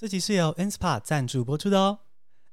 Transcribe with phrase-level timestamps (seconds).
[0.00, 1.98] 这集是由 Inspire 赞助播出的哦。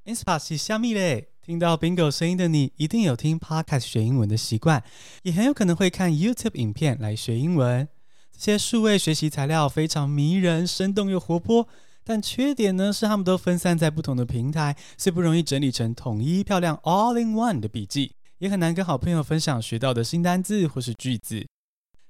[0.04, 1.30] Inspire 是虾米嘞？
[1.42, 4.84] 听到 Bingo 声音的你，一定有听 Podcast 学英文的习惯，
[5.24, 7.88] 也很有可能会看 YouTube 影片来学英文。
[8.34, 11.70] 这些数位学习材料非常迷人、生动又活泼，
[12.04, 21.48] 但缺点呢是他们都分散在不同的平台，所以不容易整理成统一漂亮 All in One 的笔记，也很难跟好朋友分享学到的新单字或是句子。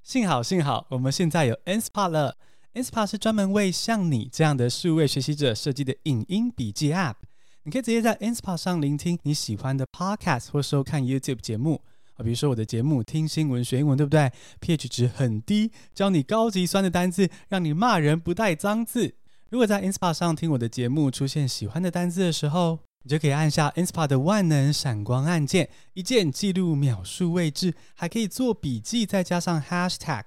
[0.02, 2.38] 幸好，幸好我们现在有 Inspire 了。
[2.78, 7.16] Inspire 是专门为像你这样的数位学习者设计的影音笔记 App。
[7.64, 11.82] 你可以直接在 Inspire 上聆听你喜欢的 Podcast 或收看 YouTube 节目
[12.14, 14.32] 啊，比如说我的节目《听新闻学英文》，对不对
[14.62, 19.16] ？pH 值很低，教你高级酸的单字，让你骂人不带脏字。
[19.50, 30.26] 如果在 Inspire 上听我的节目，出现喜欢的单字的时候，你就可以按下 Inspire 的万能闪光按键，一键记录秒数位置，还可以做笔记，再加上 Hashtag。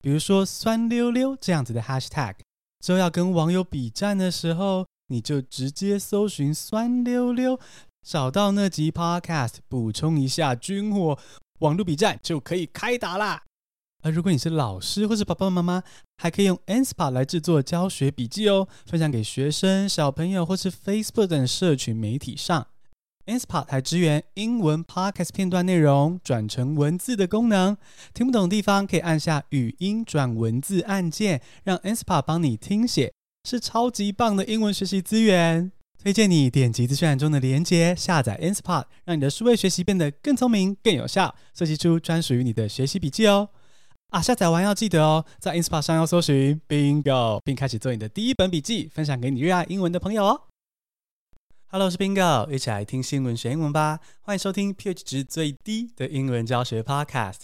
[0.00, 2.34] 比如说“酸溜溜”这样子的 hashtag，
[2.84, 7.60] 之后要跟网友比战的时候，你就直接搜寻“酸溜溜”，
[8.02, 11.18] 找到那集 podcast，补充一下军火，
[11.58, 13.42] 网络比战就可以开打啦。
[14.02, 15.82] 而如果你是老师或是爸爸妈妈，
[16.16, 22.66] 还可以用 Inspire 来制作教学笔记哦，分享给学生、小朋友或是 Facebook 等社群媒体上。
[23.30, 27.76] InSpot 还支援英文 Podcast 片段内容转成文字的功能，
[28.12, 33.12] 听不懂的地方可以按下语音转文字按键，让 InSpot 帮你听写，
[33.48, 35.70] 是超级棒的英文学习资源。
[36.02, 43.50] 推荐你点击资讯栏中的连接，下载 InSpot，让你的数位学习变得更聪明、更有效，设计出专属于你的学习笔记哦。
[44.08, 50.49] 啊，下载完要记得哦，在 InSpot 上要搜寻 Bingo，并开始做你的第一本笔记，分享给你热爱英文的朋友哦。
[51.72, 54.00] Hello，我是 Bingo，一起来听新闻学英文吧。
[54.22, 57.42] 欢迎收听 pH 值最低的英文教学 Podcast。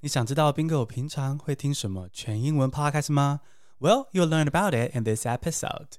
[0.00, 3.38] 你想知道 Bingo 平常会听什么全英文 Podcast 吗
[3.78, 5.90] ？Well, you'll learn about it in this episode。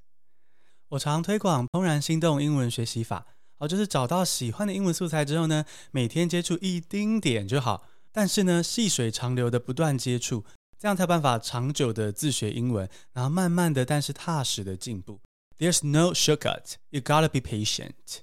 [0.89, 3.25] 我常推广怦然心动英文学习法，
[3.59, 10.43] 哦，就是找到喜欢的英文素材之后呢，每天接触一丁点就好，但是呢，细水长流的不断接触，
[10.77, 15.21] 这样才有办法长久的自学英文，然后慢慢的但是踏实的进步。
[15.59, 16.75] There's no shortcut.
[16.89, 18.21] You gotta be patient.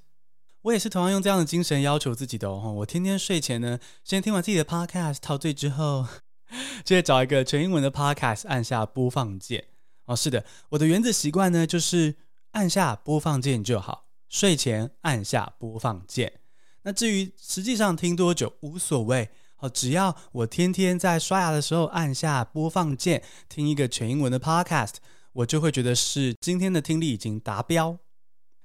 [0.62, 2.72] 我也是同样用这样的精神要求自己的哦。
[2.78, 6.06] 我天天睡前呢，先听完自己的 podcast 陶醉之后，
[6.82, 9.66] 接着找一个全英文的 podcast，按下播放键。
[10.06, 12.16] 哦，是的，我的原子习惯呢，就是
[12.52, 14.06] 按下播放键就好。
[14.28, 16.40] 睡前按下播放键。
[16.82, 24.94] 那至于实际上听多久无所谓哦，只要我天天在刷牙的时候按下播放键，听一个全英文的 podcast。
[25.36, 27.98] 我就会觉得是今天的听力已经达标，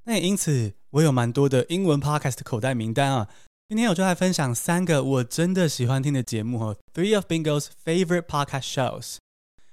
[0.06, 3.28] 那也因此我有蛮多的英文 podcast 的口袋名单啊。
[3.68, 9.18] 今天我就来分享三个我真的喜欢听的节目哈，Three of Bingo's favorite podcast shows。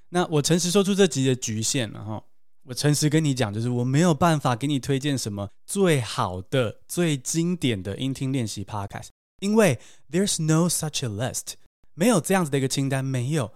[0.08, 2.24] 那我诚实说出这集的局限了哈，
[2.64, 9.78] 我诚实跟你讲，就是我没有办法给你推荐什么最好的、最经典的英听练习 podcast，因为
[10.10, 11.54] There's no such a list，
[11.94, 13.52] 没有这样子的一个清单，没有，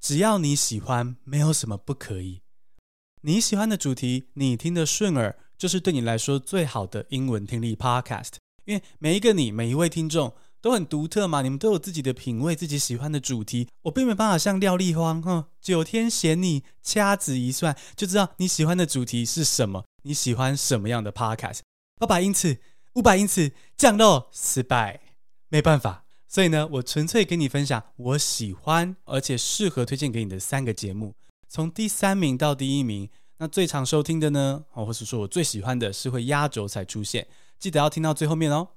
[0.00, 2.42] 只要你喜欢，没有什么不可以。
[3.26, 8.34] 你喜欢的主题，你听得顺耳，就是对你来说最好的英文听力 podcast。
[8.66, 13.66] 因为每一个你，每一位听众都很独特嘛，你们都有自己的品味，自己喜欢的主题。
[13.82, 21.62] 我并没办法像廖丽花，哈，九天嫌你掐指一算就知道你喜欢的主题是什么，你喜欢什么样的 podcast。
[21.98, 22.60] 八百英尺，
[22.94, 25.00] 五百英尺，降落失败，
[25.48, 26.04] 没办法。
[26.28, 31.14] 所以呢，我纯粹跟你分享我喜欢而且适合推荐给你的三个节目。
[31.48, 33.08] 从第三名到第一名，
[33.38, 34.64] 那最常收听的呢？
[34.72, 37.26] 哦，或是说我最喜欢的是会压轴才出现，
[37.58, 38.68] 记得要听到最后面哦。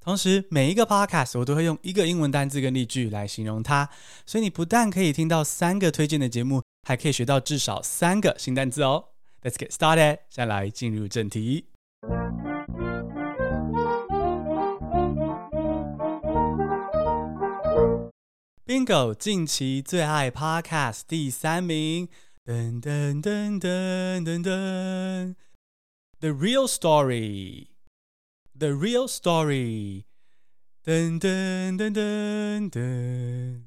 [0.00, 3.88] 同时，每一个 podcast 我都会用一个英文单字跟例句来形容它，
[4.24, 9.04] 所以你不但可以听到三个推荐的节目，还可以学到至少三个新单字哦。
[9.42, 11.66] Let's get started，先来进入正题。
[19.16, 22.08] 近期最爱 Podcast 第三名，
[22.44, 25.36] 噔噔噔噔噔噔
[26.18, 27.68] ，The Real Story，The
[28.70, 30.06] Real Story，
[30.84, 33.62] 噔噔噔噔噔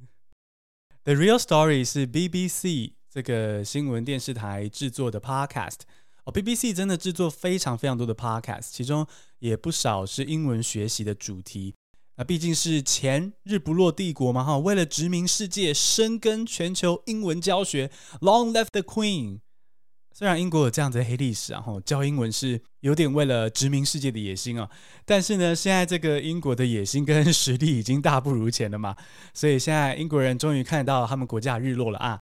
[1.06, 5.84] ，The Real Story 是 BBC 这个新闻电视台制作的 Podcast
[6.26, 9.08] 哦，BBC 真的制作非常非常多的 Podcast，其中
[9.40, 11.76] 也不少是英文学习的主题。
[12.16, 17.90] 那毕竟是前日不落帝国嘛，哈，为了殖民世界、深耕全球英文教学
[18.22, 19.40] ，Long live the Queen。
[20.16, 24.70] 虽然英国有这样子的黑历史，然后教英文是有点为了殖民世界的野心啊，
[25.06, 28.96] 但是呢，现在这个英国的野心跟实力已经大不如前了嘛，
[29.34, 32.20] 所以现在英国人终于看到他们国家的日落了啊。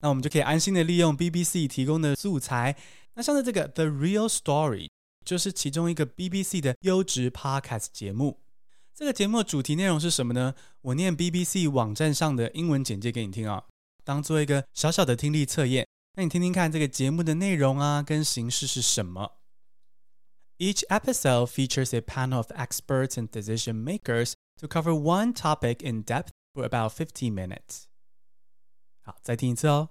[0.00, 2.74] 那我们就可以安心的利用 BBC 提供的素材，
[3.14, 4.88] 那像是这个 The Real Story，
[5.22, 8.40] 就是其中一个 BBC 的优质 Podcast 节目。
[8.95, 10.53] 这个节目的主题内容是什么呢？
[10.81, 13.65] 我念 BBC 网站上的英文简介给你听啊，
[14.03, 15.87] 当做一个小小的听力测验。
[16.15, 19.37] 那你听听看这个节目的内容啊，跟形式是什么？
[20.57, 26.29] Each episode features a panel of experts and decision makers to cover one topic in depth
[26.53, 27.85] for about fifty minutes。
[29.01, 29.89] 好，再听一次哦。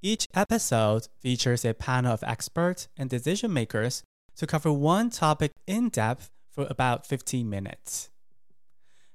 [0.00, 4.00] Each episode features a panel of experts and decision makers
[4.36, 8.06] to cover one topic in depth for about fifty minutes。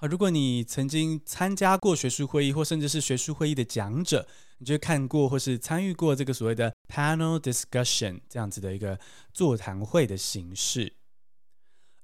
[0.00, 4.26] 好，如果你曾经参加过学术会议，或甚至是学术会议的讲者，
[4.56, 8.99] 你就看过或是参与过这个所谓的 panel discussion 这样子的一个
[9.35, 10.94] 座谈会的形式。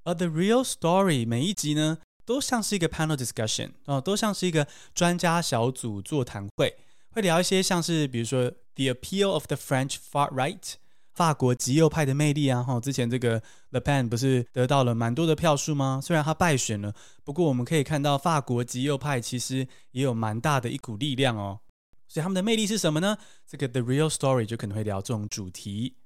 [0.05, 1.97] 而 The Real Story 每一集呢，
[2.27, 6.77] 都像是一个 panel discussion 哦，都像是一个专家小组座谈会，
[7.13, 10.75] 会聊一些像是比如说 The Appeal of the French Far Right。
[11.17, 13.41] 法国极右派的魅力啊，哈，之前这个
[13.71, 15.99] Le Pen 不是得到了蛮多的票数吗？
[16.03, 16.93] 虽然他败选了，
[17.25, 21.61] 不过我们可以看到法国极右派其实也有蛮大的一股力量哦。
[22.07, 23.17] 所以他们的魅力是什么呢？
[23.47, 25.97] 这个 The Real Story 就可能会聊这种主题。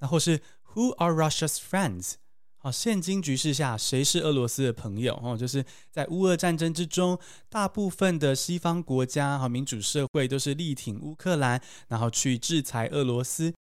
[0.00, 0.40] 那或是
[0.74, 2.14] Who are Russia's friends？
[2.58, 5.18] 好，现今局势下谁是俄罗斯的朋友？
[5.22, 7.16] 哦，就是在乌俄战争之中，
[7.48, 13.54] 大部分的西方国家和民主社会都是力挺乌克兰，然后去制裁俄罗斯。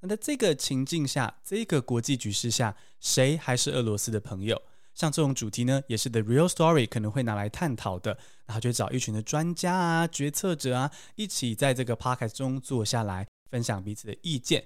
[0.00, 4.60] 那在这个情境下，这个国际局势下，谁还是俄罗斯的朋友？
[4.94, 8.18] 像这种主题呢，也是 The Real Story 可能会拿来探讨的。
[8.46, 14.64] 然后就找一群的专家啊、决策者啊，一起在这个 podcast 中坐下来，分享彼此的意见。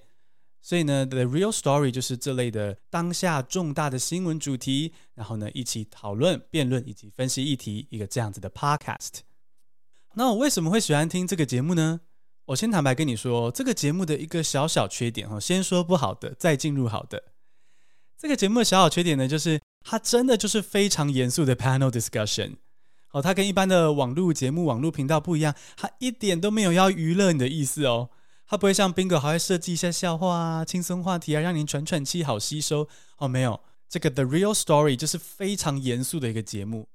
[0.63, 9.21] 所以呢，The Real Story 就是这类的当下重大的新闻主题，然后呢，一起讨论、辩论以及分析议题，一个这样子的 podcast。
[10.15, 12.03] 那我为什么会喜欢听这个节目呢？
[12.51, 17.23] 我先坦白跟你说，这个节目的一个小小缺点哈，先说不好的，再进入好的。
[18.19, 22.57] 这个节目的小小缺点呢，就是它真的就是非常严肃的 panel discussion。
[23.13, 28.11] 哦，它跟一般的网络节目、网络频道不一样，它一点都没有要娱乐你的意思哦。
[28.49, 32.89] 它不会像 Bingo 还会设计一下笑话啊、轻松话题啊，让您喘喘气好吸收。
[33.19, 36.89] 哦，没有，这个 The Real Story 就是非常严肃的一个节目。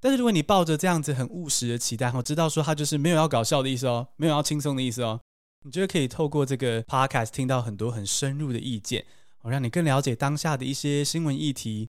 [0.00, 5.20] 但是如果你抱着这样子很务实的期待，我知道说他就是没有要搞笑的意思哦，没有要轻松的意思哦，
[5.64, 9.04] 你觉得可以透过这个 podcast 听到很多很深入的意见，
[9.42, 11.88] 哦，让你更了解当下的一些新闻议题。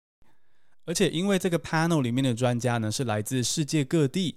[0.85, 4.35] 而且因为这个 panel 里面的专家呢是来自世界各地，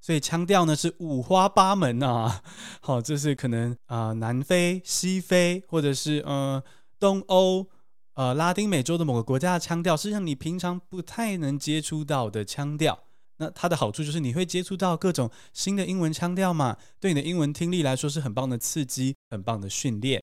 [0.00, 2.42] 所以腔调呢是五花八门啊。
[2.82, 6.62] 好， 这是可能啊、南非、西非，或者是呃
[6.98, 7.68] 东欧、
[8.14, 12.98] 呃拉丁美洲的某个国家的腔调，是让你平常不太能接触到的腔调。
[13.38, 20.22] 那它的好处就是你会接触到各种新的英文腔调嘛，对你的英文听力来说是很棒的刺激，很棒的训练。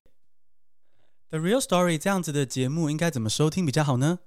[1.30, 4.18] The Real Story 这样子的节目应该怎么收听比较好呢？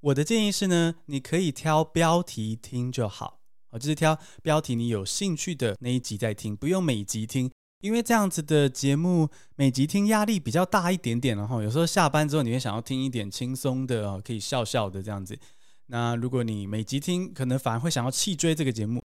[0.00, 3.40] 我的建议是呢，你可以挑标题听就好，
[3.70, 7.50] 哦，就是挑标题你有兴趣的那一集再听，不用每集听，
[7.80, 15.38] 因为这样子的节目每集听压力比较大一点点，然后有时候下班之后你会想要听一点轻松的啊，可以笑笑的这样子。
[15.86, 19.02] 那如果你每集听，可能反而会想要弃追这个节目。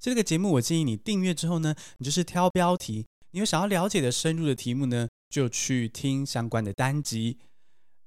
[0.00, 7.38] 这个节目我建议你订阅之后呢，你就是挑标题，你有想要了解的深入的题目呢，就去听相关的单集。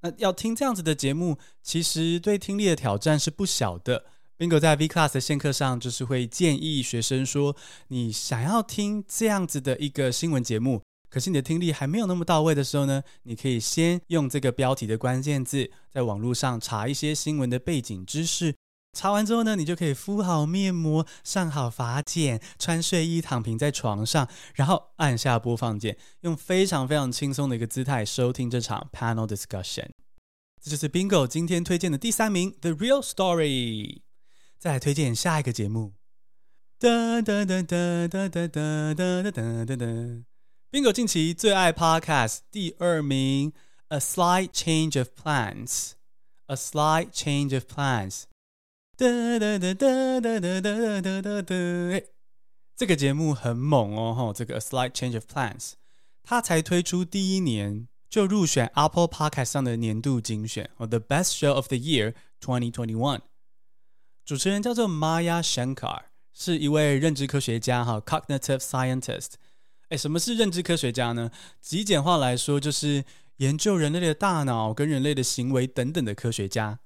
[0.01, 4.06] 那要听这样子的节目，其实对听力的挑战是不小的。
[4.38, 7.56] Bingo 在 V Class 的线课上，就是会建议学生说，
[7.89, 10.82] 你想要听这样子的一个新闻节目。
[11.13, 18.55] 可是你的听力还没有那么到位的时候呢，你可以先用这个标题的关键字，在网络上查一些新闻的背景知识。
[18.93, 29.89] 查完之后呢，你就可以敷好面膜，上好发检，穿睡衣躺平在床上，然后按下播放键，用非常非常轻松的一个姿态收听这场 panel discussion。
[30.60, 33.46] 这就是 Bingo 今天推荐的第三名《The Real Story》。
[34.58, 35.93] 再来推荐下一个节目。
[36.79, 40.33] 哒哒哒哒哒哒哒哒哒哒哒。
[40.74, 43.51] Bingo 近期最爱 Podcast 第二名，
[43.89, 45.68] 《A Slight Change of Plans》。
[46.48, 48.24] A Slight Change of Plans。
[48.98, 52.06] 哒哒哒哒哒哒哒哒哒哒。
[52.75, 54.34] 这个节目很猛哦，哈！
[54.34, 55.60] 这个《A Slight Change of Plans》，
[56.24, 63.20] 它才推出第一年就入选 Apple Podcast 上的年度精选哦，The Best Show of the Year 2021。
[64.25, 69.34] 主持人叫做 Maya Shankar，是一位认知科学家哈，Cognitive Scientist。
[69.94, 71.30] 哎，什么是认知科学家呢？
[71.62, 73.06] 极简化来说，就是
[73.38, 76.80] 研究人类的大脑跟人类的行为等等的科学家。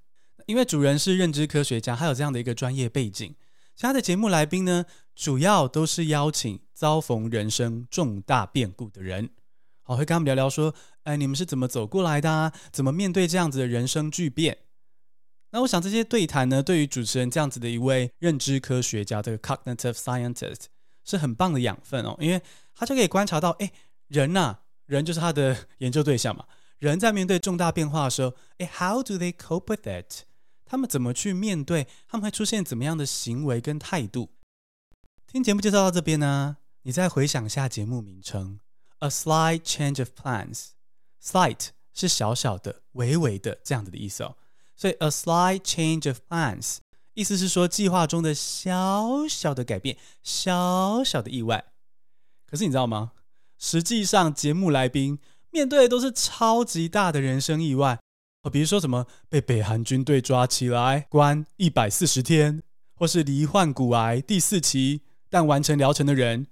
[0.45, 3.33] 因为主人是认知科学家，他有这样的一个专业背景。
[3.77, 4.83] 其他的节目来宾呢，
[5.15, 9.29] 主要都是邀请遭逢人生重大变故的人，
[9.83, 12.51] 好，会跟他们聊聊说，哎，你们是怎么走过来的啊？
[12.73, 14.57] 怎么面对这样子的人生巨变？
[15.51, 20.65] 那我想这些对谈呢，对于主持人这样子的一位认知科学家，这个 cognitive scientist
[21.07, 22.41] 是很棒的养分哦，因为
[22.75, 23.71] 他就可以观察到，哎，
[24.07, 26.45] 人呐、啊，人就是他的 研究对象嘛，
[26.79, 30.25] 人在面对重大变化的时候，哎，how do they cope with it？
[30.65, 31.87] 他们怎么去面对？
[32.09, 34.29] 他们会出现怎么样的行为跟态度？
[35.25, 38.59] 听节目介绍到这边呢，你再回想一下节目名称
[38.99, 40.71] ：A slight change of plans。
[41.23, 44.37] Slight 是小小的、微微的这样子的意思哦。
[44.75, 46.77] 所以 A slight change of plans
[47.17, 51.65] 意思是说计划中的小小的改变、小小的意外。
[52.45, 53.13] 可是你知道吗？
[53.57, 55.17] 实际上节目来宾
[55.49, 57.97] 面对的都是超级大的人生意外。
[58.51, 62.61] 比如说什么被北韩军队抓起来关一百四十天，
[62.93, 66.45] 或是罹患骨癌第四期但完成疗程的人，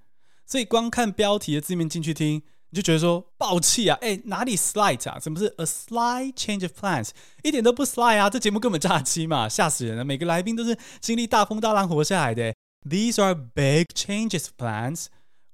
[0.48, 2.42] 所以光看标题的字面进去听，
[2.76, 3.98] 就觉得说爆气啊！
[4.02, 5.18] 哎，哪里 slight 啊？
[5.18, 7.10] 怎么是 a slight change of plans？
[7.42, 8.30] 一点都不 slight 啊！
[8.30, 10.04] 这节目根本诈欺嘛，吓死人了！
[10.04, 12.54] 每个来宾都是经历大风大浪活下来的。
[12.88, 15.06] These are big changes of plans.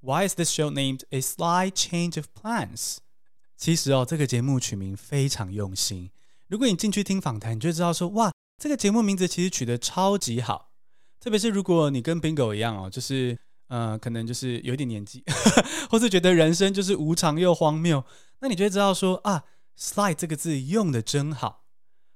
[0.02, 2.98] Why is this show named a slight change of plans？
[3.56, 6.10] 其实哦，这个节目取名非常用心。
[6.48, 10.72] 如果你进去听访谈，你就知道说，哇，这个节目名字其实取得超级好。
[11.20, 13.38] 特别是如果你跟 Bingo 一样哦，就是
[13.72, 15.24] 呃，可能就是有点年纪，
[15.90, 18.04] 或是觉得人生就是无常又荒谬，
[18.42, 19.46] 那你就会知道说啊
[19.80, 21.64] ，“slide” 这个字用的真好。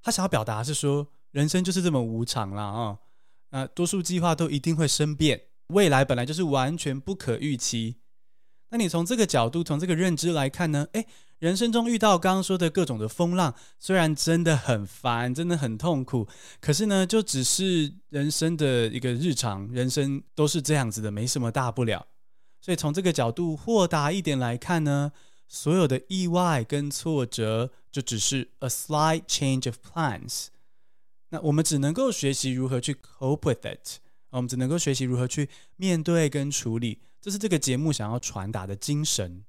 [0.04, 3.00] 他想要表达是说，人生就是这么无常啦啊、哦，
[3.52, 8.02] 那多数计划都一定会生变，未来本来就是完全不可预期。
[8.70, 10.88] 那你从这个角度，从这个认知来看呢？
[10.94, 11.06] 诶。
[11.40, 16.26] 人生中遇到刚刚说的各种的风浪，虽然真的很烦，真的很痛苦，
[16.62, 22.08] 可是呢，就只是人生的一个日常，人生都是这样子的，没什么大不了。
[22.62, 25.12] 所以从这个角度豁达一点来看呢，
[25.50, 30.48] 所有的意外跟挫折，就只是 a slight change of plans。
[31.30, 39.44] 那我们只能够学习如何去 cope with it，我们只能够学习如何去面对跟处理，这是这个节目想要传达的精神。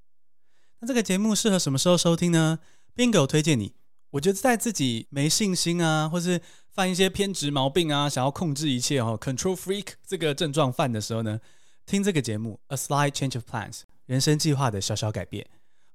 [0.78, 2.58] 那这个节目适合什么时候收听呢
[2.96, 3.74] ？Bingo 推荐你，
[4.12, 6.40] 我觉得在自己没信心啊，或是
[6.70, 11.38] 犯一些偏执毛病啊，想要控制一切哦，Control Freak 这个症状犯的时候呢，
[11.84, 15.46] 听这个节目《A Slight Change of Plans》人生计划的小小改变，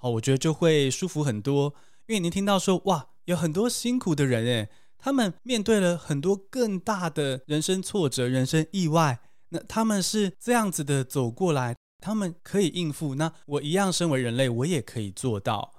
[0.02, 1.74] 哦，我觉得就会舒服很多。
[2.06, 4.70] 因为您听到说，哇，有很多辛苦的人诶，
[5.00, 9.20] 他们面对了很多更大的人生挫折、人生意外，
[9.52, 11.76] 那他们是这样子的走过来。
[12.04, 15.72] 他们可以应付，那我一样身为人类，我也可以做到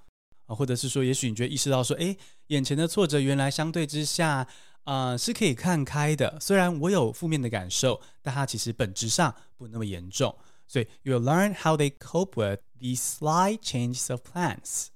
[0.47, 4.47] 啊，或者是说，也许你觉得意识到说，诶，眼前的挫折原来相对之下，
[4.85, 6.39] 啊、呃，是可以看开的。
[6.39, 10.33] 虽然我有负面的感受，但它其实本质上不那么严重。
[10.69, 14.87] 所以，you'll learn how they cope with these slight changes of plans。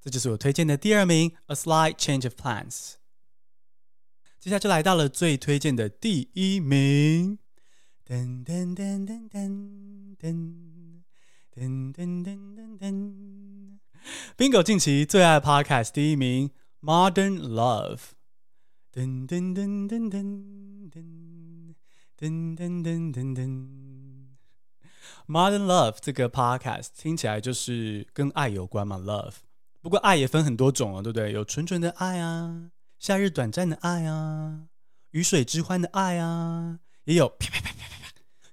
[0.00, 2.92] 这就是我推荐的第二名，A Slight Change of Plans。
[4.38, 7.40] 接下来就来到了最推荐的第一名。
[8.06, 11.00] 噔噔噔噔噔噔
[11.54, 13.78] 噔噔噔噔
[14.36, 16.50] ，Bingo 近期最爱 Podcast 第一名
[16.82, 18.00] ，Modern Love。
[18.92, 21.74] 噔噔噔噔噔噔
[22.18, 24.26] 噔噔噔噔噔
[25.26, 29.36] ，Modern Love 这个 Podcast 听起来就是跟爱有关嘛，Love。
[29.80, 31.32] 不过爱也分很多种哦，对不对？
[31.32, 34.66] 有纯纯的爱啊，夏日短暂的爱啊，
[35.12, 36.80] 鱼水之欢的爱啊。
[37.04, 37.73] 也有啪啪啪啪啪啪，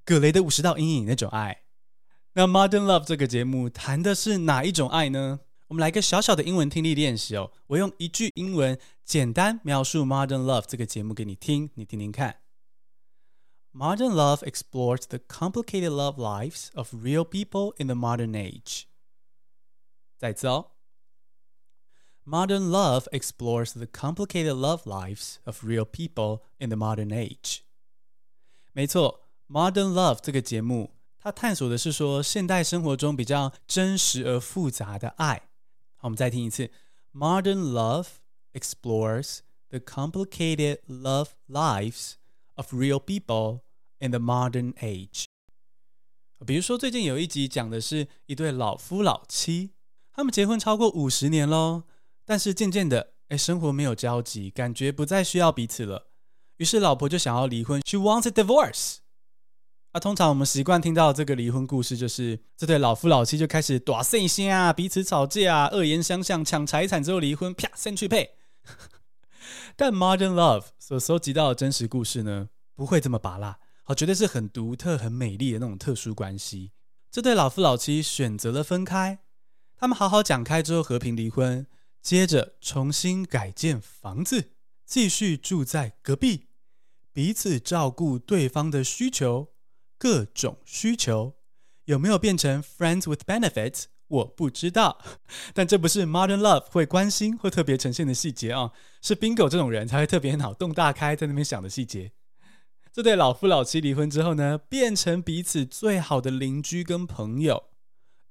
[0.04, 1.64] 葛雷的五十道阴影那种爱。
[2.34, 5.40] 那 Modern Love 这个节目谈的是哪一种爱呢？
[5.68, 7.50] 我们来个小小的英文听力练习哦。
[7.68, 12.42] 我用一句英文简单描述 Modern Love 这个节目给你听，你听听看。
[13.72, 18.84] Modern Love explores the complicated love lives of real people in the modern age。
[20.16, 20.72] 再一次哦
[22.24, 27.58] Modern Love explores the complicated love lives of real people in the modern age。
[28.72, 35.49] 没错 ，Modern Love 这个节目，它探索的是说现代生活中比较真实而复杂的爱。
[35.97, 36.71] 好，我们再听一次
[37.13, 38.07] ：Modern Love
[38.53, 42.13] explores the complicated love lives
[42.55, 43.59] of real people
[43.99, 45.25] in the modern age。
[46.45, 49.73] 比如说，最近有一集讲的是一对老夫老妻，
[50.13, 51.83] 他们结婚超过五十年喽，
[52.25, 56.07] 但是渐渐的，哎，生活没有交集，感觉不再需要彼此了。
[56.57, 59.00] 于是老婆就想要离婚，She wants a divorce。
[59.91, 68.37] 啊，通常我们习惯听到这个离婚故事，就是这对老夫老妻就开始大声声啊，彼此吵架啊，恶言相向，抢财产之后离婚，啪，先去配。
[69.75, 73.59] 但 Modern Love 所搜集到的真实故事呢，不会这么拔辣。
[73.83, 76.71] 好，绝对是很独特、很美丽的那种特殊关系。
[77.11, 79.19] 这对老夫老妻选择了分开，
[79.75, 81.67] 他们好好讲开之后和平离婚，
[82.01, 84.51] 接着重新改建房子，
[84.85, 86.47] 继续住在隔壁，
[87.11, 89.50] 彼此照顾对方的需求，
[90.01, 91.35] 各种需求
[91.85, 93.83] 有没有变成 friends with benefits？
[94.07, 94.99] 我不知道，
[95.53, 102.13] 但这不是 Modern Love 会关心或特别呈现的细节啊，是 Bingo 这种人才会特别脑洞大开，在那边想的细节。
[102.91, 107.65] 这对老夫老妻离婚之后呢，变成彼此最好的邻居跟朋友，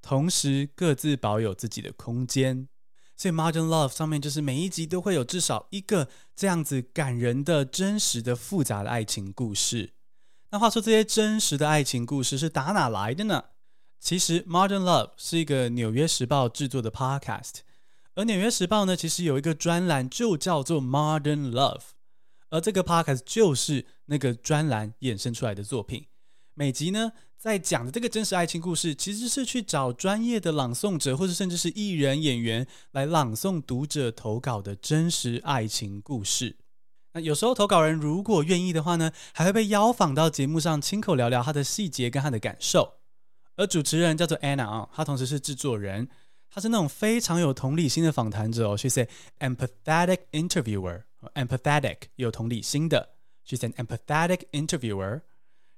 [0.02, 2.68] 同时各自保有自己的空间。
[3.16, 9.92] 所以 Modern Love 上面就是每一集都会有至少一个这样子感人的、真实的、复杂的爱情故事。
[10.52, 13.44] 那话说这些真实的爱情故事是打哪来的呢？
[14.00, 17.58] 其实 Modern Love 是一个纽约时报制作的 Podcast，
[18.16, 21.82] 而纽约时报呢，其实有一个专栏就叫做 Modern Love。
[22.48, 26.06] 而这个 podcast 就是那个专栏衍生出来的作品。
[26.54, 36.56] 每集呢，在讲的这个真实爱情故事，其实是去找专业的朗诵者，或者甚至是艺人演员来朗诵读者投稿的真实爱情故事。
[37.12, 42.94] 那有时候投稿人如果愿意的话呢，还会被邀访到节目上，亲口聊聊他的细节跟他的感受。
[43.56, 46.08] 而主持人叫做 Anna 啊，她同时是制作人，
[46.48, 49.06] 她是那种非常有同理心的访谈者哦，She's
[49.38, 51.02] an empathetic interviewer。
[51.34, 53.10] empathetic 有同理心的
[53.46, 55.20] ，she's an empathetic interviewer。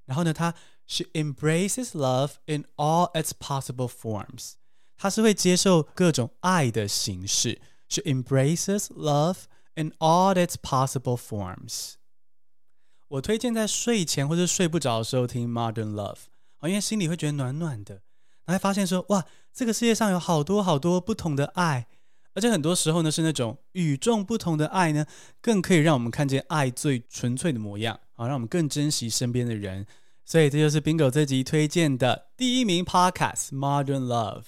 [0.05, 0.55] 然后呢，她
[0.87, 4.53] she embraces love in all its possible forms。
[4.97, 9.39] 她是会接受各种爱的形式，she embraces love
[9.75, 11.95] in all its possible forms。
[13.09, 16.19] 我推荐在睡前或者睡不着的时候听 Modern Love，
[16.63, 18.03] 因为心里会觉得暖暖的，
[18.45, 21.89] 然后发现说哇，这个世界上有好多好多不同的爱。
[22.35, 25.05] 而且很多时候呢，是那种与众不同的爱呢，
[25.43, 29.87] 更可以让我们看见爱最纯粹的模样，好，让我们更珍惜身边的人。
[30.25, 34.41] 所以这就是 Bingo 这集推荐的第一名 Podcast《Modern Love》。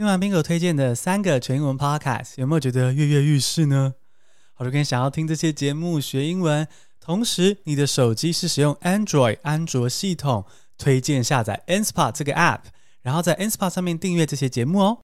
[0.00, 3.92] 听完 Bingo 推荐的三个全英文 Podcast，有没有觉得跃跃欲试呢？
[4.54, 6.66] 好，如果想要听这些节目学英文，
[6.98, 10.46] 同时你的手机是使用 Android 安卓系统，
[10.78, 12.60] 推荐下载 inspa 这个 App。
[13.02, 15.02] 然后在 inspa 上面订阅这些节目哦，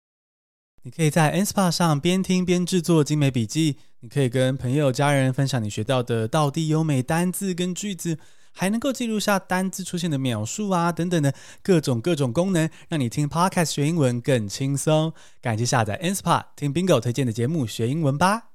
[0.85, 8.19] 你可以在 inspa 上边听边制作精美笔记，你可以跟朋友家人分享你学到的道地优美单字跟句子，
[8.59, 15.13] 还能够记录下单字出现的描述啊等等的各种各种功能，让你听 Podcast 学英文更轻松。
[15.43, 18.53] 赶紧下载 Inspot，听 Bingo 推荐的节目学英文吧。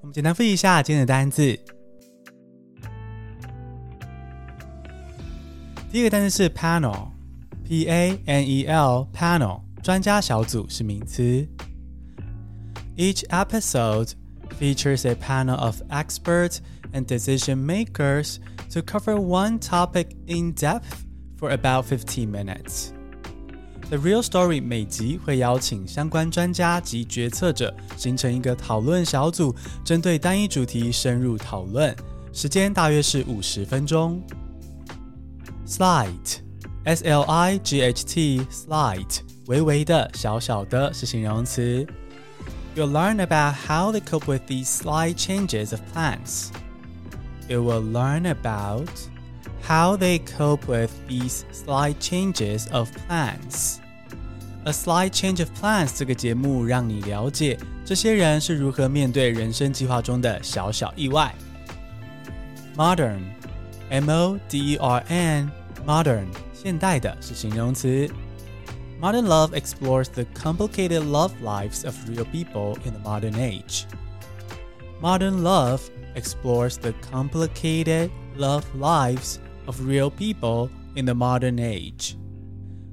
[0.00, 1.58] 我们简单复习一下今天的单字。
[5.92, 11.46] 第一个单词是 panel，P A N E L，panel，专家小组是名词。
[12.96, 14.12] Each episode
[14.58, 16.58] features a panel of experts
[16.93, 18.37] and decision makers
[18.71, 21.05] to cover one topic in depth
[21.37, 22.91] for about fifteen minutes.
[23.89, 31.95] The Real Story 每集会邀请相关专家及决策者形成一个讨论小组，针对单一主题深入讨论，
[32.33, 34.21] 时间大约是五十分钟。
[35.65, 36.39] Slight,
[36.83, 41.87] S-L-I-G-H-T, slight，微微的、小小的，是形容词。
[42.75, 46.49] You'll learn about how they cope with these slight changes of plans.
[47.47, 48.89] You will learn about
[49.63, 53.79] how they cope with these slight changes of plans.
[54.65, 61.33] A slight change of plans 这个节目让你了解这些人是如何面对人生计划中的小小意外。
[62.75, 63.21] Modern,
[63.89, 68.09] M-O-D-E-R-N。Modern 现代的是形容词。
[68.99, 73.85] Modern love explores the complicated love lives of real people in the modern age.
[75.02, 75.80] Modern love
[76.14, 82.14] explores the complicated love lives of real people in the modern age.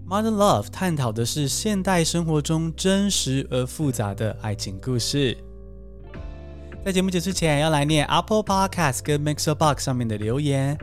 [0.07, 5.37] Modern Love 探讨的是现代生活中真实而复杂的爱情故事。
[6.83, 10.75] 在节目结束前，要来念 Apple Podcast 跟 Mixer Box 上面的留言。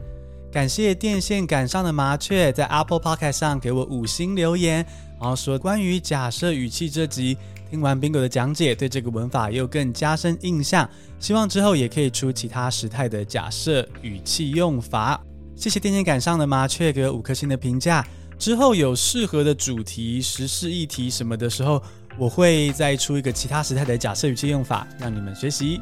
[0.52, 4.86] 感谢电线杆上的麻雀在 Apple Podcast 上给我五星留言，
[5.20, 7.36] 然后说关于假设语气这集，
[7.70, 10.88] 听完 Bingo 的讲解，对这个文法又更加深印象。
[11.18, 15.20] 希望之后也可以出其他时态的假设语气用法。
[15.54, 18.06] 谢谢电线杆上的麻雀给五颗星的评价。
[18.38, 21.82] 之后有适合的主题、时事议题什么的时候，
[22.18, 25.80] 我会再出一个其他时态的假设语气用法，让你们学习。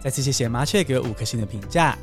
[0.00, 1.98] 再次谢谢麻雀给五颗星的评价。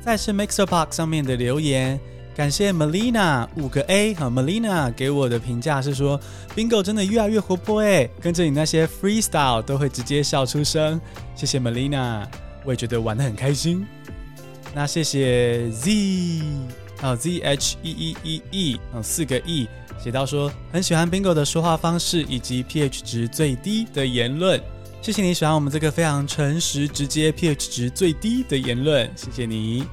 [0.00, 2.00] 再是 MixerBox 上面的留言，
[2.36, 6.20] 感谢 Melina 五个 A 和 Melina 给我的评价是说
[6.54, 11.00] ，Bingo 真的越来越活泼诶，跟着你那些 Freestyle 都会直接笑出声。
[11.34, 12.26] 谢谢 Melina，
[12.62, 13.86] 我也觉得玩得很开心。
[14.74, 16.42] 那谢谢 Z。
[16.98, 19.66] 还有 Z H E E E E，嗯，四个 E，
[19.98, 24.60] 写到说很喜欢 Bingo 的说话方式以及 pH 值最低的言论。
[25.00, 29.84] 谢谢你喜欢我们这个非常诚实、直接、pH 值最低的言论，谢谢你。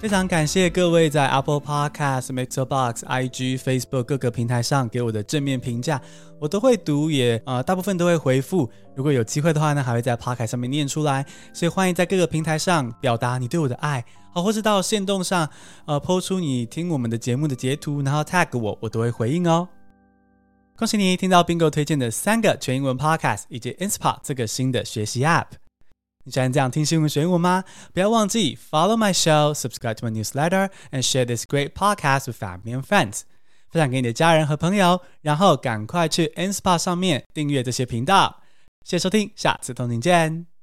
[0.00, 6.00] 非常感谢各位在 Apple Podcast、MixerBox、IG、Facebook 各个平台上给我的正面评价，
[6.38, 8.70] 我都会读，也呃大部分都会回复。
[8.94, 11.26] 如果有机会的话呢，还会在 Podcast 上面念出来。
[11.52, 15.50] 所以欢迎在各个平台上表达你对我的爱，好，或是到限动上
[15.86, 19.68] 呃抛出你听我们的节目的截图，然后 tag 我，我都会回应哦。
[20.76, 25.46] 恭喜你听到 Bingo 推荐的三个全英文 Podcast 以及 Inspot 这个新的学习 App。
[26.28, 27.64] 你喜欢这样听新闻学英文吗？
[27.94, 32.82] 不要忘记 follow my show, subscribe to my newsletter, and share this great podcast with family and
[32.82, 33.22] friends。
[33.70, 38.42] 分享给你的家人和朋友，然后赶快去 Inspire 上面订阅这些频道。
[38.84, 40.57] 谢谢收听，下次同您见。